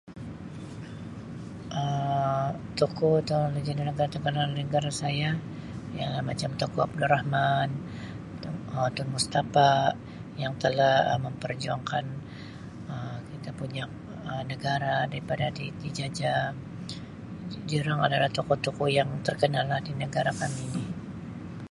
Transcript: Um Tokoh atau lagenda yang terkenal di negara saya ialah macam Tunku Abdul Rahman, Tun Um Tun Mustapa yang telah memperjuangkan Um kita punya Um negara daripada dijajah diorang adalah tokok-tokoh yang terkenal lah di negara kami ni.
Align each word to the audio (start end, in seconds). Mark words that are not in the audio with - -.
Um 1.81 2.51
Tokoh 2.77 3.13
atau 3.21 3.41
lagenda 3.55 3.83
yang 3.87 3.97
terkenal 4.13 4.47
di 4.49 4.61
negara 4.65 4.89
saya 5.01 5.29
ialah 5.97 6.21
macam 6.29 6.49
Tunku 6.59 6.79
Abdul 6.87 7.09
Rahman, 7.13 7.69
Tun 8.41 8.55
Um 8.75 8.87
Tun 8.97 9.07
Mustapa 9.13 9.69
yang 10.41 10.53
telah 10.63 10.95
memperjuangkan 11.25 12.05
Um 12.91 13.19
kita 13.37 13.49
punya 13.59 13.83
Um 14.27 14.41
negara 14.51 14.95
daripada 15.11 15.45
dijajah 15.83 16.39
diorang 17.69 17.99
adalah 18.07 18.29
tokok-tokoh 18.37 18.89
yang 18.99 19.09
terkenal 19.27 19.65
lah 19.71 19.79
di 19.87 19.93
negara 20.03 20.31
kami 20.41 20.63
ni. 20.73 20.83